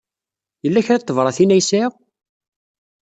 Yella 0.63 0.85
kra 0.85 0.97
n 0.97 1.01
tebṛatin 1.01 1.53
ay 1.55 1.61
sɛiɣ? 1.69 1.91